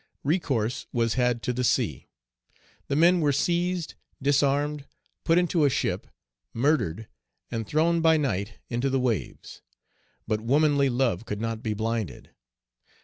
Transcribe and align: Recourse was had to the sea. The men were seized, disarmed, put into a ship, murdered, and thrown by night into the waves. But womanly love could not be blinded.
Recourse 0.23 0.87
was 0.91 1.13
had 1.13 1.43
to 1.43 1.53
the 1.53 1.63
sea. 1.63 2.07
The 2.87 2.95
men 2.95 3.21
were 3.21 3.31
seized, 3.31 3.93
disarmed, 4.19 4.85
put 5.23 5.37
into 5.37 5.63
a 5.63 5.69
ship, 5.69 6.07
murdered, 6.55 7.07
and 7.51 7.67
thrown 7.67 8.01
by 8.01 8.17
night 8.17 8.53
into 8.67 8.89
the 8.89 8.99
waves. 8.99 9.61
But 10.27 10.41
womanly 10.41 10.89
love 10.89 11.25
could 11.27 11.39
not 11.39 11.61
be 11.61 11.75
blinded. 11.75 12.31